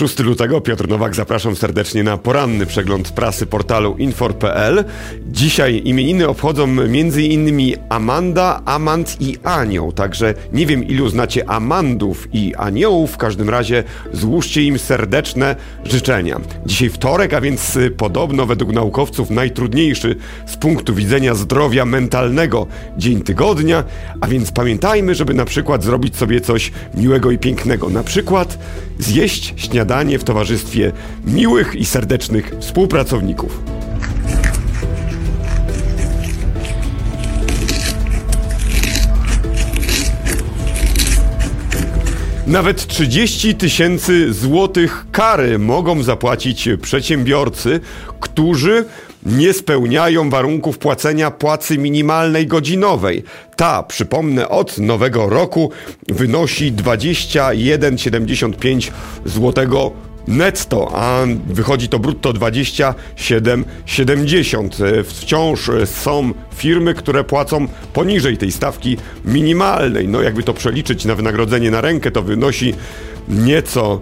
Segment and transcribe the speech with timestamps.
[0.00, 4.84] 6 lutego, Piotr Nowak, zapraszam serdecznie na poranny przegląd prasy portalu infor.pl.
[5.26, 7.76] Dzisiaj imieniny obchodzą m.in.
[7.88, 13.84] Amanda, Amand i Anioł, także nie wiem ilu znacie Amandów i Aniołów, w każdym razie
[14.12, 16.40] złóżcie im serdeczne życzenia.
[16.66, 23.84] Dzisiaj wtorek, a więc podobno według naukowców najtrudniejszy z punktu widzenia zdrowia mentalnego dzień tygodnia,
[24.20, 28.58] a więc pamiętajmy, żeby na przykład zrobić sobie coś miłego i pięknego, na przykład
[28.98, 30.92] zjeść śniadanie w towarzystwie
[31.26, 33.79] miłych i serdecznych współpracowników.
[42.50, 47.80] Nawet 30 tysięcy złotych kary mogą zapłacić przedsiębiorcy,
[48.20, 48.84] którzy
[49.26, 53.24] nie spełniają warunków płacenia płacy minimalnej godzinowej.
[53.56, 55.70] Ta, przypomnę, od nowego roku
[56.08, 58.90] wynosi 21,75
[59.24, 59.92] zł
[60.30, 65.04] netto, a wychodzi to brutto 27,70.
[65.04, 70.08] Wciąż są firmy, które płacą poniżej tej stawki minimalnej.
[70.08, 72.74] No jakby to przeliczyć na wynagrodzenie na rękę, to wynosi
[73.28, 74.00] nieco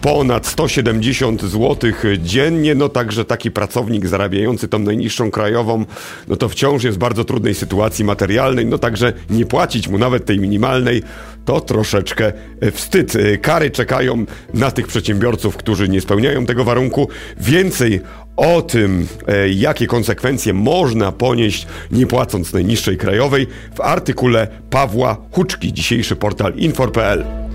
[0.00, 1.76] ponad 170 zł
[2.18, 5.84] dziennie, no także taki pracownik zarabiający tą najniższą krajową,
[6.28, 10.24] no to wciąż jest w bardzo trudnej sytuacji materialnej, no także nie płacić mu nawet
[10.24, 11.02] tej minimalnej,
[11.44, 12.32] to troszeczkę
[12.72, 13.12] wstyd.
[13.42, 17.08] Kary czekają na tych przedsiębiorców, którzy nie spełniają tego warunku.
[17.40, 18.00] Więcej
[18.36, 25.72] o tym, e, jakie konsekwencje można ponieść nie płacąc najniższej krajowej w artykule Pawła Huczki,
[25.72, 27.49] dzisiejszy portal infor.pl.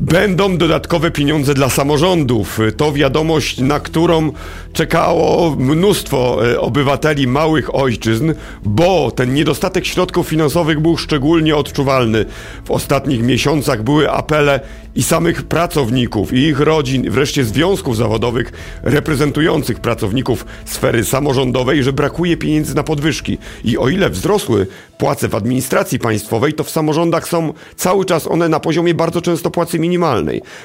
[0.00, 2.58] Będą dodatkowe pieniądze dla samorządów.
[2.76, 4.32] To wiadomość, na którą
[4.72, 12.24] czekało mnóstwo e, obywateli małych ojczyzn, bo ten niedostatek środków finansowych był szczególnie odczuwalny.
[12.64, 14.60] W ostatnich miesiącach były apele
[14.94, 18.52] i samych pracowników, i ich rodzin, wreszcie związków zawodowych
[18.82, 23.38] reprezentujących pracowników sfery samorządowej, że brakuje pieniędzy na podwyżki.
[23.64, 24.66] I o ile wzrosły
[24.98, 29.50] płace w administracji państwowej, to w samorządach są cały czas one na poziomie bardzo często
[29.50, 29.93] płacy minimalnej.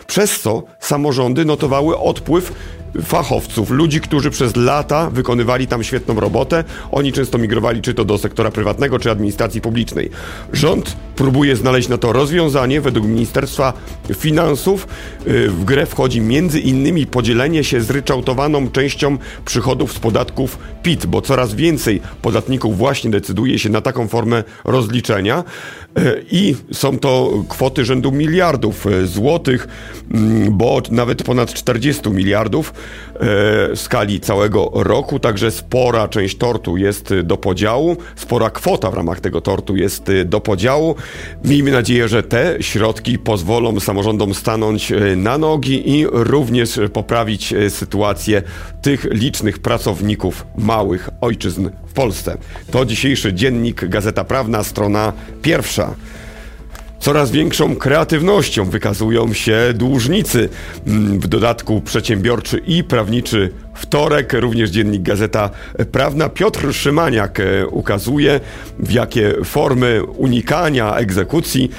[0.07, 2.53] Przez co samorządy notowały odpływ
[3.03, 6.63] fachowców, ludzi, którzy przez lata wykonywali tam świetną robotę.
[6.91, 10.09] Oni często migrowali czy to do sektora prywatnego, czy administracji publicznej.
[10.53, 12.81] Rząd próbuje znaleźć na to rozwiązanie.
[12.81, 13.73] Według Ministerstwa
[14.15, 14.87] Finansów
[15.27, 21.21] y, w grę wchodzi między innymi podzielenie się zryczałtowaną częścią przychodów z podatków PIT, bo
[21.21, 25.43] coraz więcej podatników właśnie decyduje się na taką formę rozliczenia
[25.97, 29.67] y, i są to kwoty rzędu miliardów y, złotych,
[30.11, 32.73] mm, bo nawet ponad 40 miliardów
[33.75, 39.41] skali całego roku, także spora część tortu jest do podziału, spora kwota w ramach tego
[39.41, 40.95] tortu jest do podziału.
[41.43, 47.69] Miejmy nadzieję, że te środki pozwolą samorządom stanąć e, na nogi i również poprawić e,
[47.69, 48.41] sytuację
[48.81, 52.37] tych licznych pracowników małych ojczyzn w Polsce.
[52.71, 55.95] To dzisiejszy dziennik Gazeta Prawna, strona pierwsza.
[56.99, 60.49] Coraz większą kreatywnością wykazują się dłużnicy.
[60.87, 65.49] Mm, w dodatku przedsiębiorczy i prawniczy wtorek, również dziennik Gazeta
[65.91, 66.29] Prawna.
[66.29, 68.39] Piotr Szymaniak e, ukazuje,
[68.79, 71.71] w jakie formy unikania egzekucji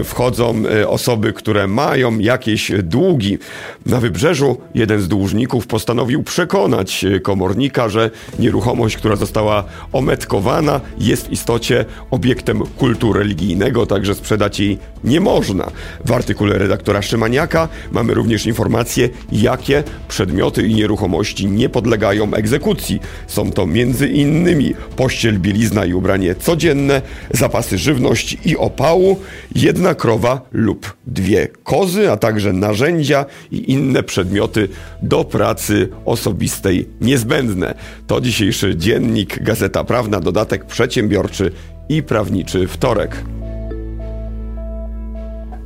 [0.00, 3.38] e, wchodzą e, osoby, które mają jakieś długi.
[3.86, 11.32] Na wybrzeżu jeden z dłużników postanowił przekonać komornika, że nieruchomość, która została ometkowana, jest w
[11.32, 15.70] istocie obiektem kultu religijnego, także sprzedać jej nie można.
[16.04, 23.00] W artykule redaktora Szymaniaka mamy również informacje, jakie przedmioty i nieruchomości nie podlegają egzekucji.
[23.26, 24.74] Są to m.in.
[24.96, 29.16] pościel, bielizna i ubranie codzienne, zapasy żywności i opału,
[29.54, 34.68] jedna krowa lub dwie kozy, a także narzędzia i inne przedmioty
[35.02, 37.74] do pracy osobistej niezbędne.
[38.06, 41.52] To dzisiejszy dziennik Gazeta Prawna, dodatek przedsiębiorczy
[41.88, 43.39] i prawniczy wtorek.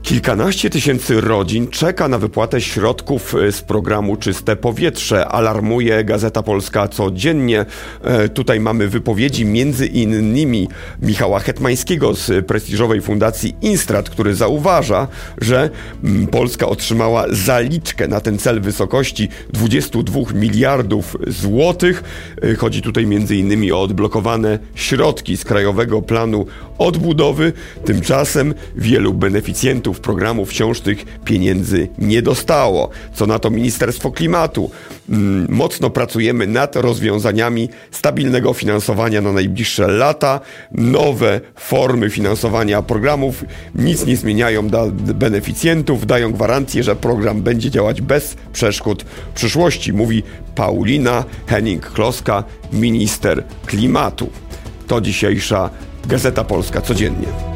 [0.04, 5.28] Kilkanaście tysięcy rodzin czeka na wypłatę środków e, z programu Czyste Powietrze.
[5.28, 7.66] Alarmuje Gazeta Polska codziennie.
[8.02, 10.68] E, tutaj mamy wypowiedzi między innymi
[11.02, 15.08] Michała Hetmańskiego z prestiżowej fundacji Instrat, który zauważa,
[15.38, 15.70] że
[16.04, 22.04] mm, Polska otrzymała zaliczkę na ten cel w wysokości 22 miliardów złotych.
[22.42, 26.46] E, chodzi tutaj między innymi o odblokowane środki z Krajowego Planu
[26.78, 27.52] Odbudowy.
[27.84, 32.90] Tymczasem wielu beneficjentów samorządów programów wciąż tych pieniędzy nie dostało.
[33.14, 34.70] Co na to Ministerstwo Klimatu?
[35.08, 40.40] Mm, mocno pracujemy nad rozwiązaniami stabilnego finansowania na najbliższe lata.
[40.72, 43.44] Nowe formy finansowania programów
[43.74, 49.92] nic nie zmieniają dla beneficjentów, dają gwarancję, że program będzie działać bez przeszkód w przyszłości,
[49.92, 50.22] mówi
[50.54, 54.30] Paulina Henning-Kloska, minister klimatu.
[54.86, 55.70] To dzisiejsza
[56.06, 57.53] Gazeta Polska codziennie.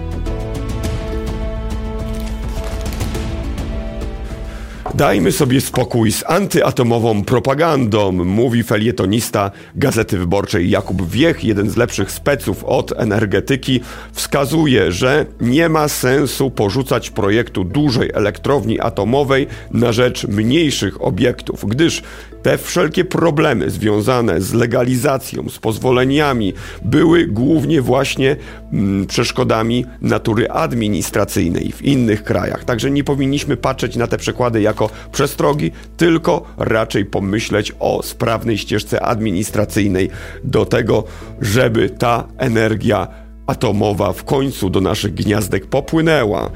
[4.98, 12.10] Dajmy sobie spokój z antyatomową propagandą, mówi felietonista Gazety Wyborczej Jakub Wiech, jeden z lepszych
[12.10, 13.80] speców od energetyki,
[14.12, 22.02] wskazuje, że nie ma sensu porzucać projektu dużej elektrowni atomowej na rzecz mniejszych obiektów, gdyż
[22.42, 26.52] te wszelkie problemy związane z legalizacją, z pozwoleniami
[26.82, 28.36] były głównie właśnie
[28.72, 32.64] mm, przeszkodami natury administracyjnej w innych krajach.
[32.64, 39.02] Także nie powinniśmy patrzeć na te przykłady jako przestrogi, tylko raczej pomyśleć o sprawnej ścieżce
[39.02, 40.10] administracyjnej
[40.44, 41.04] do tego,
[41.40, 43.08] żeby ta energia
[43.46, 46.50] atomowa w końcu do naszych gniazdek popłynęła.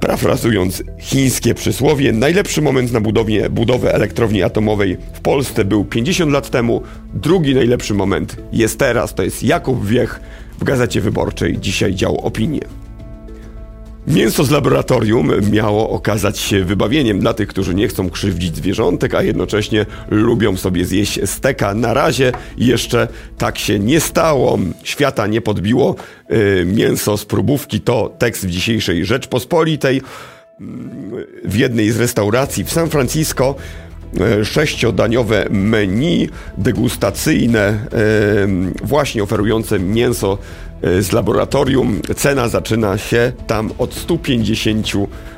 [0.00, 6.50] Parafrazując chińskie przysłowie, najlepszy moment na budowie, budowę elektrowni atomowej w Polsce był 50 lat
[6.50, 6.82] temu,
[7.14, 10.20] drugi najlepszy moment jest teraz, to jest Jakub Wiech
[10.58, 12.81] w Gazecie Wyborczej, dzisiaj dział opinie.
[14.06, 19.22] Mięso z laboratorium miało okazać się wybawieniem dla tych, którzy nie chcą krzywdzić zwierzątek, a
[19.22, 21.74] jednocześnie lubią sobie zjeść steka.
[21.74, 23.08] Na razie jeszcze
[23.38, 24.58] tak się nie stało.
[24.82, 25.96] Świata nie podbiło
[26.30, 27.80] y, mięso z próbówki.
[27.80, 30.02] To tekst w dzisiejszej Rzeczpospolitej.
[31.44, 33.54] W jednej z restauracji w San Francisco
[34.40, 36.28] y, sześciodaniowe menu
[36.58, 37.86] degustacyjne,
[38.82, 40.38] y, właśnie oferujące mięso
[40.82, 42.00] z laboratorium.
[42.16, 44.86] Cena zaczyna się tam od 150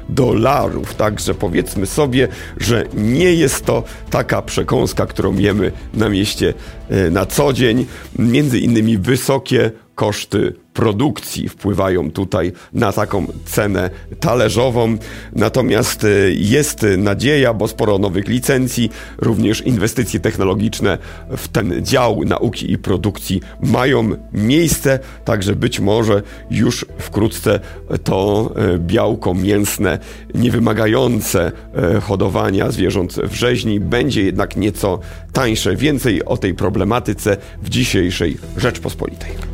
[0.09, 0.95] dolarów.
[0.95, 6.55] Także powiedzmy sobie, że nie jest to taka przekąska, którą jemy na mieście
[6.91, 7.87] e, na co dzień.
[8.19, 14.97] Między innymi wysokie koszty produkcji wpływają tutaj na taką cenę talerzową.
[15.33, 20.99] Natomiast e, jest nadzieja, bo sporo nowych licencji, również inwestycje technologiczne
[21.37, 27.61] w ten dział nauki i produkcji mają miejsce, także być może już wkrótce
[28.05, 29.99] to e, białko mięsne,
[30.35, 35.01] niewymagające e, hodowania zwierząt w rzeźni będzie jednak nieco
[35.33, 35.77] tańsze.
[35.77, 39.54] Więcej o tej problematyce w dzisiejszej Rzeczpospolitej.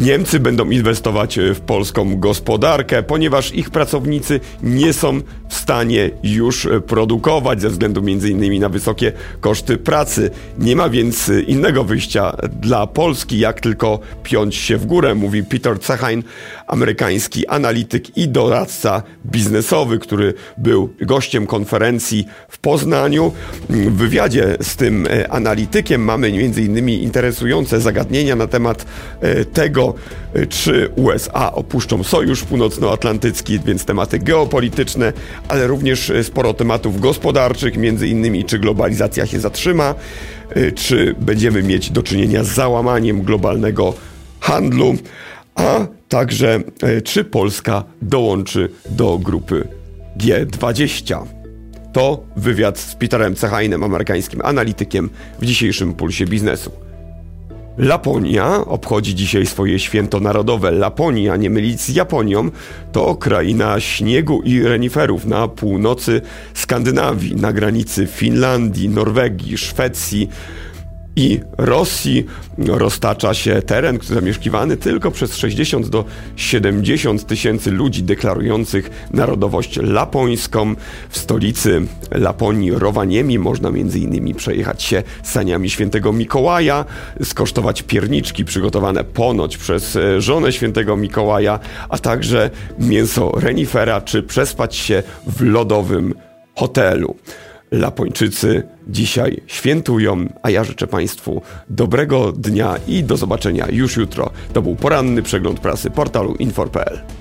[0.00, 5.20] Niemcy będą inwestować e, w polską gospodarkę, ponieważ ich pracownicy nie są
[5.50, 8.60] w stanie już e, produkować ze względu m.in.
[8.60, 10.30] na wysokie koszty pracy.
[10.58, 15.44] Nie ma więc e, innego wyjścia dla Polski, jak tylko piąć się w górę, mówi
[15.44, 16.22] Peter Cechain,
[16.66, 23.32] amerykański analityk i doradca biznesowy, który był gościem konferencji w Poznaniu.
[23.70, 26.88] W wywiadzie z tym analitykiem mamy m.in.
[26.88, 28.86] interesujące zagadnienia na temat
[29.52, 29.94] tego,
[30.48, 35.12] czy USA opuszczą Sojusz Północnoatlantycki, więc tematy geopolityczne,
[35.48, 39.94] ale również y, sporo tematów gospodarczych, między innymi czy globalizacja się zatrzyma,
[40.56, 43.94] y, czy będziemy mieć do czynienia z załamaniem globalnego
[44.40, 44.96] handlu,
[45.54, 46.60] a także
[47.04, 49.68] czy Polska dołączy do grupy
[50.18, 51.24] G20.
[51.92, 55.10] To wywiad z Peterem Cechainem, amerykańskim analitykiem
[55.40, 56.89] w dzisiejszym Pulsie Biznesu.
[57.80, 60.70] Laponia obchodzi dzisiaj swoje święto narodowe.
[60.70, 62.50] Laponia, nie mylić z Japonią,
[62.92, 66.20] to kraina śniegu i reniferów na północy
[66.54, 70.28] Skandynawii, na granicy Finlandii, Norwegii, Szwecji,
[71.16, 72.26] i Rosji
[72.58, 76.04] roztacza się teren zamieszkiwany tylko przez 60 do
[76.36, 80.74] 70 tysięcy ludzi deklarujących narodowość lapońską.
[81.08, 84.34] W stolicy Laponii, Rowaniemi, można m.in.
[84.34, 86.84] przejechać się saniami świętego Mikołaja,
[87.22, 94.76] skosztować pierniczki przygotowane ponoć przez e, żonę świętego Mikołaja, a także mięso renifera, czy przespać
[94.76, 96.14] się w lodowym
[96.54, 97.16] hotelu.
[97.70, 104.30] Lapończycy dzisiaj świętują, a ja życzę Państwu dobrego dnia i do zobaczenia już jutro.
[104.52, 107.19] To był poranny przegląd prasy portalu infor.pl.